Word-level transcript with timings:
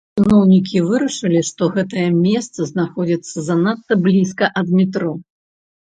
Чыноўнікі 0.19 0.81
вырашылі, 0.87 1.43
што 1.51 1.69
гэтае 1.77 2.07
месца 2.25 2.59
знаходзіцца 2.73 3.47
занадта 3.53 4.03
блізка 4.09 4.55
ад 4.61 4.67
метро. 4.83 5.19